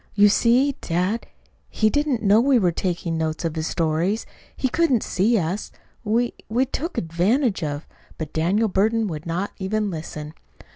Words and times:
"You 0.15 0.29
see, 0.29 0.75
dad, 0.81 1.27
he 1.69 1.91
didn't 1.91 2.23
know 2.23 2.41
we 2.41 2.57
were 2.57 2.71
taking 2.71 3.19
notes 3.19 3.45
of 3.45 3.55
his 3.55 3.67
stories. 3.67 4.25
He 4.57 4.67
couldn't 4.67 5.03
see 5.03 5.37
us. 5.37 5.71
We 6.03 6.33
we 6.49 6.65
took 6.65 6.97
advantage 6.97 7.63
of" 7.63 7.85
But 8.17 8.33
Daniel 8.33 8.67
Burton 8.67 9.05
would 9.05 9.27
not 9.27 9.51
even 9.59 9.91
listen. 9.91 10.33